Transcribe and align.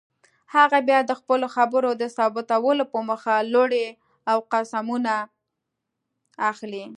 هغه 0.55 0.77
بیا 0.87 0.99
د 1.05 1.11
خپلو 1.19 1.47
خبرو 1.55 1.89
د 2.01 2.03
ثابتولو 2.17 2.83
په 2.91 2.99
موخه 3.07 3.35
لوړې 3.53 3.87
او 4.31 4.37
قسمونه 4.51 5.13
اخلي. 6.51 6.85